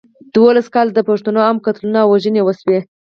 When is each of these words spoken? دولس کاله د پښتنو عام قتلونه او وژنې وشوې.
دولس 0.35 0.67
کاله 0.73 0.91
د 0.95 0.99
پښتنو 1.09 1.39
عام 1.45 1.57
قتلونه 1.65 1.97
او 2.01 2.09
وژنې 2.13 2.41
وشوې. 2.43 2.79